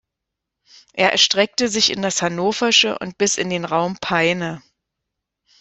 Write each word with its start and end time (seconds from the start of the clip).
Er 0.93 1.11
erstreckte 1.11 1.67
sich 1.67 1.91
in 1.91 2.01
das 2.01 2.23
Hannoversche 2.23 2.97
und 2.97 3.19
bis 3.19 3.37
in 3.37 3.51
den 3.51 3.65
Raum 3.65 3.97
Peine. 4.01 4.63